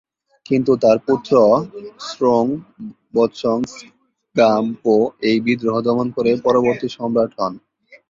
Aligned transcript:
কিন্তু 0.45 0.71
তাঁর 0.83 0.97
পুত্র 1.07 1.33
স্রোং-ব্ত্সন-স্গাম-পো 2.07 4.95
এই 5.29 5.37
বিদ্রোহ 5.45 5.75
দমন 5.87 6.07
করে 6.15 6.31
পরবর্তী 6.45 6.87
সম্রাট 6.97 7.31
হন। 7.39 7.53